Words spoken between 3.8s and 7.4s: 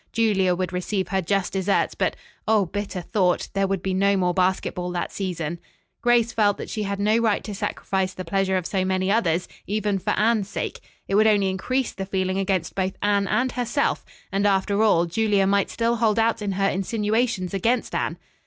be no more basketball that season. Grace felt that she had no